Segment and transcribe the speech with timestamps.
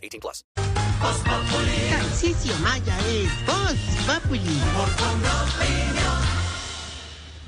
[0.00, 0.44] 18 plus.
[1.90, 4.40] Tarcisio Maya es Voz Populi.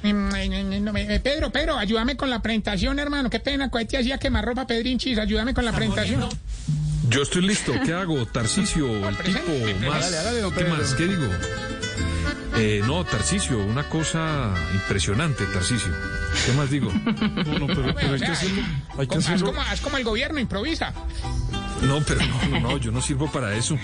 [0.05, 3.30] Eh, no, eh, Pedro, Pedro, ayúdame con la presentación, hermano.
[3.30, 5.19] Qué pena, cohete hacía quemarropa, Pedrinchis.
[5.19, 6.29] Ayúdame con la presentación.
[7.09, 7.73] Yo estoy listo.
[7.84, 8.27] ¿Qué hago?
[8.27, 9.38] Tarcicio, el tipo
[9.88, 10.12] más.
[10.57, 10.95] ¿Qué más?
[10.95, 11.29] ¿Qué digo?
[12.57, 15.93] Eh, no, Tarcicio, una cosa impresionante, Tarcicio.
[16.46, 16.93] ¿Qué más digo?
[17.45, 18.37] Bueno, o sea,
[19.07, 20.93] como- haz, como, haz como el gobierno, improvisa.
[21.87, 23.77] No, pero no, no, no, yo no sirvo para eso.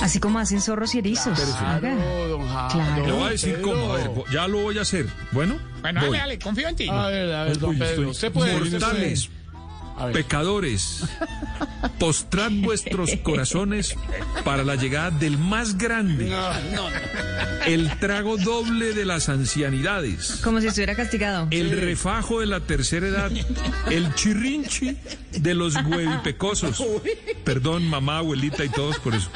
[0.00, 1.38] Así como hacen zorros y erizos.
[1.60, 1.96] Haga.
[2.70, 3.06] Claro.
[3.06, 3.92] Le voy a decir cómo.
[3.92, 5.06] A ver, ya lo voy a hacer.
[5.30, 6.08] Bueno, Bueno, voy.
[6.10, 6.88] dale, dale, confío en ti.
[6.88, 8.52] A ver, a ver, don Uy, Pedro, estoy- usted puede.
[8.58, 9.41] Mortales, A ver.
[10.12, 11.04] Pecadores,
[11.98, 13.94] postrad vuestros corazones
[14.44, 16.32] para la llegada del más grande.
[17.66, 20.40] El trago doble de las ancianidades.
[20.42, 21.48] Como si estuviera castigado.
[21.50, 23.30] El refajo de la tercera edad,
[23.90, 24.96] el chirrinchi
[25.32, 26.82] de los huevipecosos.
[27.44, 29.30] Perdón, mamá, abuelita y todos por eso.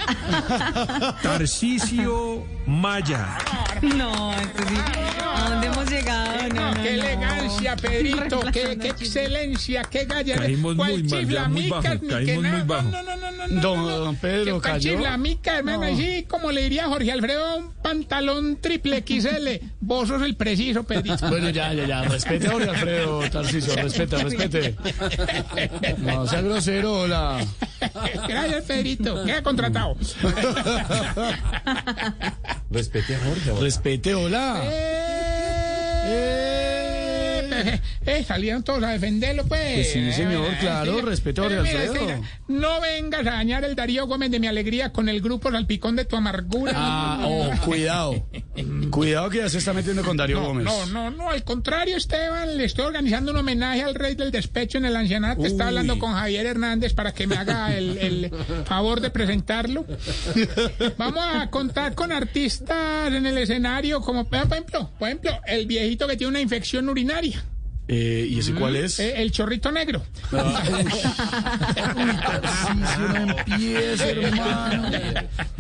[1.22, 3.38] Tarcisio Maya.
[3.82, 5.15] No, sí.
[5.36, 6.26] ¿A dónde hemos llegado?
[6.54, 7.02] No, no, qué no.
[7.02, 10.36] elegancia, Pedrito, qué, qué excelencia, qué gallardía.
[10.36, 12.64] Caímos ¿Cuál muy mal, ya muy bajo, caímos muy nada?
[12.64, 12.88] bajo.
[12.88, 13.60] No, no, no, no, no.
[13.60, 13.98] Don, no.
[13.98, 14.92] don Pedro ¿Qué tal cayó.
[14.92, 15.82] chiflamica, hermano?
[15.82, 19.64] Así como le diría Jorge Alfredo, un pantalón triple XL.
[19.80, 21.28] Vos sos el preciso, Pedrito.
[21.28, 22.02] Bueno, ya, ya, ya.
[22.02, 23.76] Respete a Jorge Alfredo, Tarcicio.
[23.76, 24.74] Respete, respete.
[25.98, 27.44] No sea grosero, hola.
[28.28, 29.24] Gracias, Pedrito.
[29.24, 29.96] Queda contratado.
[33.60, 34.60] Respete, hola.
[34.64, 35.05] Eh,
[36.06, 36.45] Yeah.
[38.06, 39.74] eh, salieron todos a defenderlo, pues.
[39.74, 41.94] Pues sí, señor, Eh, claro, respeto a Alfredo.
[42.48, 46.04] No vengas a dañar el Darío Gómez de mi alegría con el grupo Salpicón de
[46.04, 46.72] tu amargura.
[46.74, 48.26] Ah, oh, cuidado.
[48.90, 50.64] Cuidado que ya se está metiendo con Darío No, Gómez.
[50.64, 54.78] no, no, no, al contrario, Esteban, le estoy organizando un homenaje al rey del despecho
[54.78, 55.44] en el ancianato.
[55.44, 55.68] Está Uy.
[55.68, 58.30] hablando con Javier Hernández para que me haga el, el
[58.64, 59.84] favor de presentarlo.
[60.96, 66.06] Vamos a contar con artistas en el escenario, como por ejemplo, por ejemplo, el viejito
[66.08, 67.44] que tiene una infección urinaria,
[67.88, 68.98] Eh, ¿Y ese cuál es?
[68.98, 70.02] eh, el chorrito negro.
[71.96, 74.90] Tarcicio, no empiece, hermano.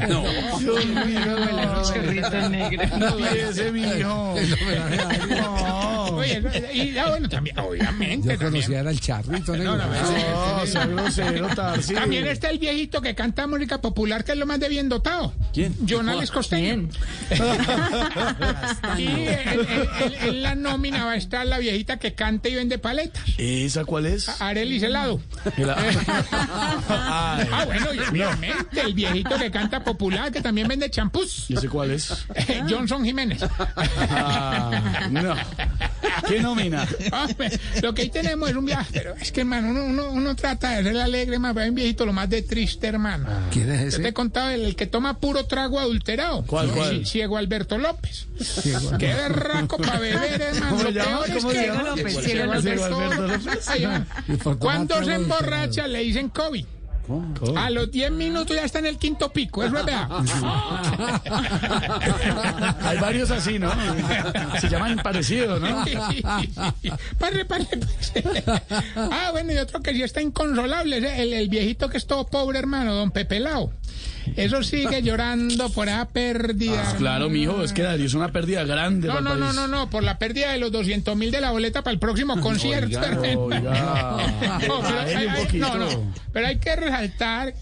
[0.08, 0.22] No.
[0.58, 1.20] Dios mío.
[2.98, 4.34] No empiece, mijo.
[5.28, 6.06] No.
[6.16, 6.42] Oye,
[6.72, 8.36] y ah, bueno, también, obviamente.
[8.36, 8.72] también.
[8.72, 9.76] era el charrito negro.
[9.76, 11.96] No, sea grosero, Tarcicio.
[11.96, 15.32] También está el viejito que canta música popular, que es lo más de bien dotado.
[15.52, 15.74] ¿Quién?
[15.88, 16.66] Jonales Costeño.
[16.66, 16.90] Bien.
[18.98, 19.60] Y en, en-
[20.00, 23.22] en- en la nómina va a estar la viejita que canta y vende paletas.
[23.38, 24.28] ¿Esa cuál es?
[24.40, 25.20] Arelis Helado.
[25.56, 25.96] Ay,
[26.88, 31.44] Ah, bueno, y obviamente el viejito que canta popular, que también vende champús.
[31.48, 32.26] ¿Y ese cuál es?
[32.68, 33.44] Johnson Jiménez.
[34.10, 35.34] Ah, no.
[36.26, 36.86] ¿Qué nómina?
[37.12, 37.50] Hombre,
[37.82, 40.70] lo que ahí tenemos es un viaje, pero es que, hermano, uno, uno, uno trata
[40.76, 43.26] de ser alegre, más un viejito lo más de triste, hermano.
[43.50, 44.12] ¿Quién es Yo te he ese?
[44.14, 46.44] contado el, el que toma puro trago adulterado.
[46.46, 47.06] ¿Cuál, cuál?
[47.06, 48.26] Ciego Alberto López.
[48.98, 50.76] Qué berraco para beber, hermano.
[50.76, 51.20] ¿Cómo llama?
[51.34, 51.82] ¿Cómo llama?
[51.82, 54.58] López, Ciego Ciego Alberto López.
[54.58, 56.64] Cuando se emborracha le dicen COVID.
[57.56, 60.08] A los 10 minutos ya está en el quinto pico, eso es verdad.
[62.82, 63.70] Hay varios así, ¿no?
[64.60, 65.84] Se llaman parecidos, ¿no?
[67.18, 68.12] Parre, parre, pues.
[68.96, 72.58] Ah, bueno, y otro que sí está inconsolable, el, el viejito que es todo pobre,
[72.58, 73.72] hermano, don Pepe Lao.
[74.34, 76.82] Eso sigue llorando por esa pérdida.
[76.84, 79.88] Ah, Claro, mijo, es que Darío es una pérdida grande No, no, no, no, no,
[79.88, 82.98] por la pérdida de los 200 mil de la boleta para el próximo concierto.
[83.38, 84.16] Oiga,
[84.66, 86.95] No, pero hay, no, no, pero hay que resaltar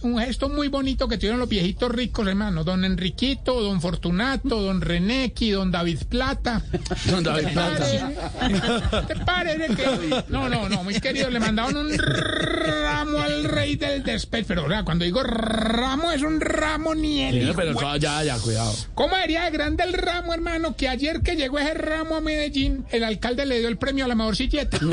[0.02, 2.62] un gesto muy bonito que tuvieron los viejitos ricos, hermano.
[2.64, 6.62] Don Enriquito, don Fortunato, don Renequi, don David Plata.
[7.06, 9.06] Don David Plata.
[9.06, 10.24] ¿Te parece que.?
[10.28, 14.46] No, no, no, mis queridos, le mandaron un ramo al rey del despecho.
[14.48, 17.34] Pero, o sea, cuando digo ramo, es un ramo ni el.
[17.34, 18.74] Sí, hijo pero ya, ya, cuidado.
[18.94, 20.76] ¿Cómo sería de grande el ramo, hermano?
[20.76, 24.08] Que ayer que llegó ese ramo a Medellín, el alcalde le dio el premio a
[24.08, 24.78] la mejor silleta.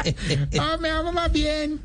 [0.58, 1.80] Ah, me vamos más bien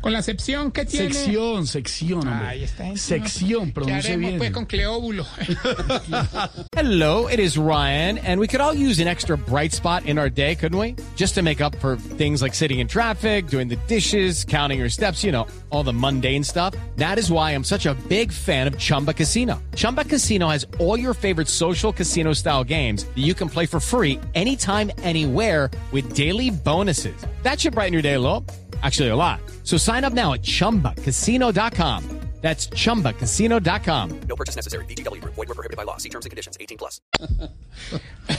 [0.00, 1.12] con la sección que tiene.
[1.12, 2.46] Sección, sección, hombre.
[2.46, 2.96] Ahí está.
[2.96, 4.38] Sección, ¿Qué pronuncie bien.
[4.38, 5.24] pues con Cleóbulo?
[6.76, 10.28] Hello, it is Ryan, and we could all use an extra bright spot in our
[10.30, 10.94] day, couldn't we?
[11.16, 14.90] Just to make up for things like sitting in traffic, doing the dishes, counting your
[14.90, 16.74] steps, you know, all the mundane stuff.
[16.96, 19.60] That is why I'm such a big fan of Chumba Casino.
[19.74, 23.80] Chumba Casino has all your favorite social casino style games that you can play for
[23.80, 27.16] free anytime, anywhere with daily bonuses.
[27.42, 28.44] That should brighten your day a little.
[28.82, 29.40] Actually, a lot.
[29.68, 32.02] So sign up now at chumbacasino.com.
[32.40, 34.20] That's chumbacasino.com.
[34.28, 34.84] No purchase necessary.
[34.86, 35.34] VGW Group.
[35.34, 35.96] Void were prohibited by law.
[35.98, 36.56] See terms and conditions.
[36.58, 37.02] 18 plus.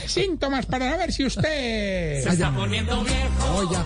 [0.06, 2.24] Síntomas para saber si usted.
[2.24, 2.40] Bueno,
[3.42, 3.84] oh, don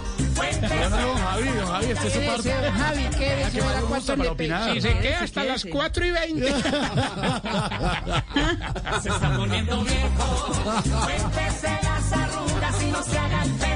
[1.18, 2.52] Javi, don Javi, este es su parte.
[2.52, 4.72] Javi, ¿qué que más le gusta para opinar.
[4.72, 6.46] Si se queda hasta las 4 y 20.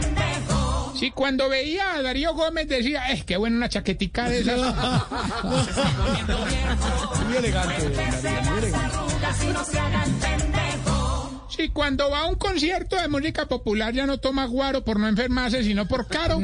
[0.98, 4.58] Si cuando veía a Darío Gómez decía, es que bueno una chaquetica de esas.
[7.28, 9.08] Muy elegante, María, muy elegante.
[11.78, 15.62] Cuando va a un concierto de música popular ya no toma guaro por no enfermarse,
[15.62, 16.40] sino por caro.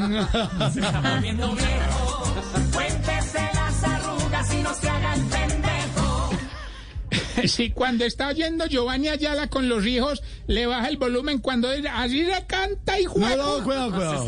[7.47, 11.89] Si cuando está oyendo Giovanni Ayala con los hijos, le baja el volumen cuando dice,
[11.89, 13.37] así se canta y No, juega.
[13.37, 14.25] no, cuidado, cuidado.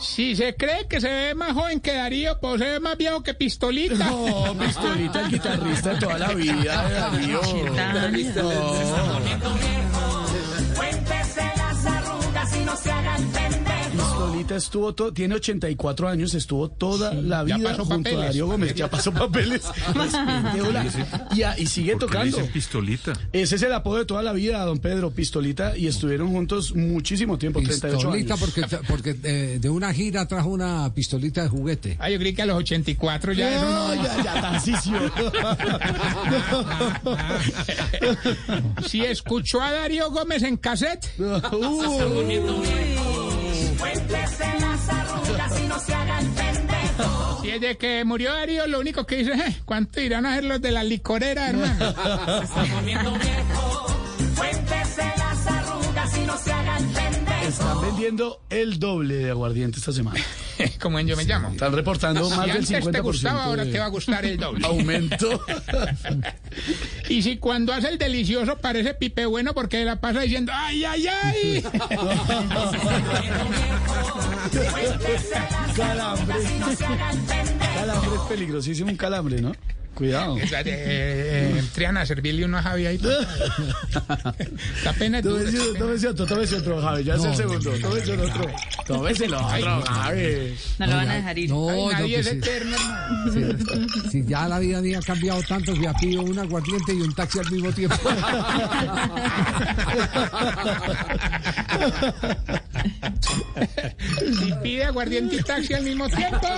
[0.00, 3.22] Si se cree que se ve más joven que Darío, pues se ve más viejo
[3.22, 4.04] que Pistolita.
[4.10, 7.40] No, Pistolita, el guitarrista de toda la vida, Darío.
[7.40, 8.42] Pistolita
[14.58, 18.24] estuvo, to- tiene 84 años, estuvo toda la vida junto a.
[18.24, 19.62] Darío Gómez, ya pasó papeles.
[19.94, 20.86] Hola.
[21.34, 22.36] y, a- y sigue ¿Por qué le tocando.
[22.36, 23.12] dicen pistolita?
[23.32, 27.38] Ese es el apodo de toda la vida, don Pedro, Pistolita, y estuvieron juntos muchísimo
[27.38, 28.50] tiempo, 38 Pistolita años.
[28.54, 31.96] porque, porque eh, de una gira trajo una pistolita de juguete.
[31.98, 33.94] Ah, yo creí que a los 84 ya eso no.
[33.94, 34.98] No, ya, ya, Tarcisio.
[38.86, 41.06] Si escuchó a Darío Gómez en cassette,
[47.42, 50.60] si desde que murió Darío, lo único que dice, eh, ¿cuánto irán a hacer los
[50.60, 51.94] de la licorera, hermano?
[57.48, 60.20] Están vendiendo el doble de aguardiente esta semana.
[60.80, 61.48] Como en Yo Me Llamo.
[61.48, 64.26] Están reportando más Si del antes 50% te gustaba, ahora de te va a gustar
[64.26, 64.66] el doble.
[64.66, 65.42] aumento.
[67.08, 71.06] Y si cuando hace el delicioso parece pipe bueno porque la pasa diciendo, ¡ay, ay,
[71.06, 71.64] ay!
[75.76, 76.36] calambre.
[77.74, 79.52] Calambre es peligrosísimo, un calambre, ¿no?
[79.98, 80.38] Cuidado.
[80.38, 82.98] Eh, Triana, servirle uno a Javi ahí.
[84.84, 85.42] La pena es dura.
[85.76, 87.02] Tómese otro, tómese otro, Javi.
[87.02, 87.72] Ya es el segundo.
[87.80, 88.46] Tómese el otro.
[88.86, 90.54] Tómese el otro, Javi.
[90.78, 91.50] No lo van a dejar ir.
[91.50, 93.88] No, nadie pues es sí, eterno, hermano.
[94.08, 97.40] sí, ya la vida había cambiado tanto que ya pido un aguardiente y un taxi
[97.40, 97.96] al mismo tiempo.
[104.42, 106.48] Y pide aguardiente y taxi al mismo tiempo.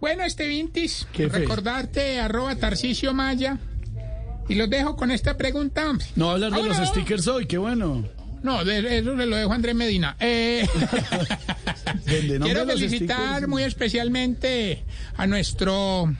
[0.00, 3.58] Bueno, este Vintis, recordarte arroba Tarcicio Maya.
[4.48, 5.84] Y los dejo con esta pregunta.
[6.16, 6.86] No hablar de los no.
[6.86, 8.04] stickers hoy, qué bueno.
[8.42, 10.16] No, de eso se lo dejo a Andrés Medina.
[10.18, 10.66] Eh,
[12.04, 14.84] quiero felicitar muy especialmente
[15.16, 16.12] a nuestro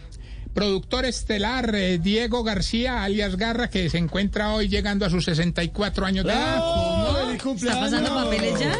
[0.54, 6.06] productor estelar, eh, Diego García, alias Garra, que se encuentra hoy llegando a sus 64
[6.06, 6.58] años de edad.
[6.60, 8.79] ¡Oh, feliz ¿Está pasando papeles ya?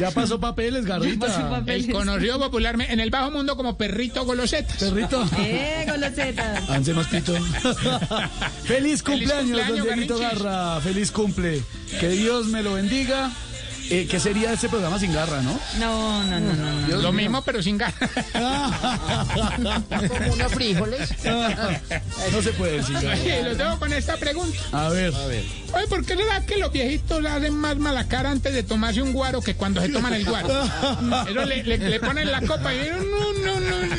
[0.00, 1.26] Ya pasó papeles, Garrita.
[1.26, 1.86] pasó papeles.
[1.86, 4.76] El conocido popularmente en el bajo mundo como Perrito Golosetas.
[4.76, 5.24] Perrito.
[5.38, 6.62] ¡Eh, golosetas!
[6.64, 7.34] Avance más pito.
[8.64, 10.18] Feliz cumpleaños, cumpleaños, don Dieguito.
[10.18, 10.80] Garra.
[10.80, 11.62] Feliz cumple.
[12.00, 13.30] Que Dios me lo bendiga.
[13.90, 15.58] Eh, ¿Qué sería este programa sin garra, no?
[15.78, 16.80] No, no, no, no.
[16.88, 16.96] no.
[16.96, 17.94] Lo mismo, pero sin ganas.
[20.08, 21.10] Como unos frijoles.
[22.32, 23.12] No se puede sin garra.
[23.12, 24.58] Oye, los dejo con esta pregunta.
[24.72, 25.12] A ver.
[25.12, 29.12] Oye, ¿por qué será que los viejitos hacen más mala cara antes de tomarse un
[29.12, 30.48] guaro que cuando se toman el guaro?
[31.28, 33.96] Eso le, le- le ponen la copa y no, no, no, no.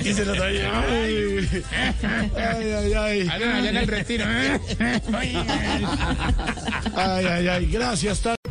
[0.00, 0.66] Y se lo trae.
[0.66, 1.62] Ay,
[2.36, 2.94] ay, ay.
[2.94, 4.24] Ay, allá en el retiro.
[6.96, 7.66] ay, ay, ay.
[7.66, 8.20] Gracias,